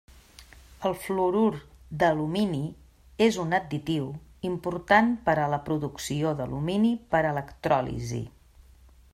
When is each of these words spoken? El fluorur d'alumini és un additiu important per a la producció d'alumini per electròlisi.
El 0.89 0.95
fluorur 1.01 1.51
d'alumini 2.03 2.61
és 3.27 3.37
un 3.45 3.53
additiu 3.59 4.09
important 4.51 5.13
per 5.29 5.37
a 5.43 5.47
la 5.55 5.63
producció 5.69 6.35
d'alumini 6.41 6.93
per 7.13 7.23
electròlisi. 7.35 8.25